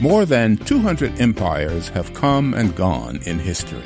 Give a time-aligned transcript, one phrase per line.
[0.00, 3.84] More than 200 empires have come and gone in history.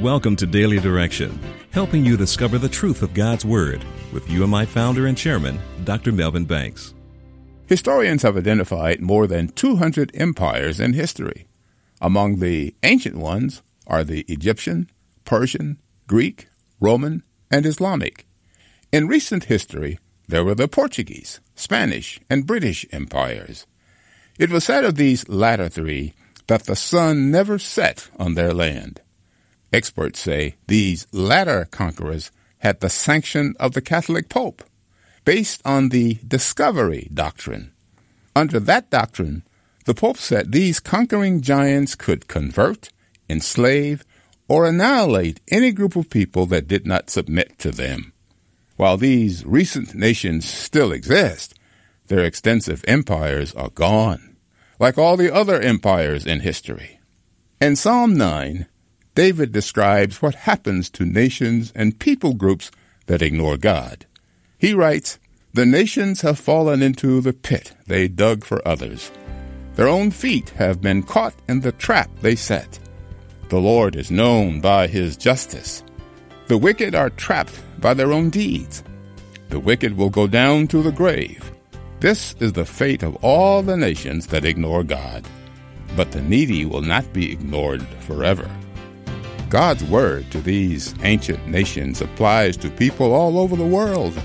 [0.00, 1.36] Welcome to Daily Direction,
[1.72, 6.12] helping you discover the truth of God's Word with UMI founder and chairman, Dr.
[6.12, 6.94] Melvin Banks.
[7.66, 11.48] Historians have identified more than 200 empires in history.
[12.00, 14.88] Among the ancient ones are the Egyptian,
[15.24, 16.46] Persian, Greek,
[16.78, 18.28] Roman, and Islamic.
[18.92, 19.98] In recent history,
[20.28, 23.66] there were the Portuguese, Spanish, and British empires.
[24.38, 26.14] It was said of these latter three
[26.46, 29.00] that the sun never set on their land.
[29.72, 34.62] Experts say these latter conquerors had the sanction of the Catholic Pope,
[35.24, 37.72] based on the discovery doctrine.
[38.34, 39.42] Under that doctrine,
[39.84, 42.90] the Pope said these conquering giants could convert,
[43.28, 44.04] enslave,
[44.48, 48.12] or annihilate any group of people that did not submit to them.
[48.76, 51.54] While these recent nations still exist,
[52.08, 54.28] their extensive empires are gone
[54.78, 57.00] like all the other empires in history.
[57.60, 58.66] In Psalm 9,
[59.14, 62.70] David describes what happens to nations and people groups
[63.06, 64.06] that ignore God.
[64.58, 65.18] He writes,
[65.54, 69.10] The nations have fallen into the pit they dug for others.
[69.74, 72.78] Their own feet have been caught in the trap they set.
[73.48, 75.82] The Lord is known by his justice.
[76.46, 78.84] The wicked are trapped by their own deeds.
[79.48, 81.52] The wicked will go down to the grave.
[82.00, 85.26] This is the fate of all the nations that ignore God.
[85.96, 88.48] But the needy will not be ignored forever.
[89.48, 94.16] God's word to these ancient nations applies to people all over the world.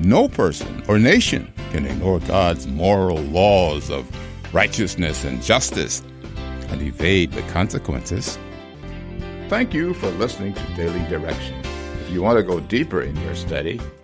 [0.00, 4.10] No person or nation can ignore God's moral laws of
[4.52, 6.02] righteousness and justice
[6.68, 8.38] and evade the consequences.
[9.48, 11.62] Thank you for listening to Daily Direction.
[12.00, 13.80] If you want to go deeper in your study,